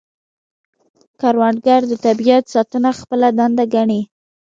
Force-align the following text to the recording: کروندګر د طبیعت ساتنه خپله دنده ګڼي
کروندګر 1.19 1.81
د 1.87 1.93
طبیعت 2.05 2.43
ساتنه 2.53 2.89
خپله 2.99 3.27
دنده 3.37 3.65
ګڼي 3.73 4.01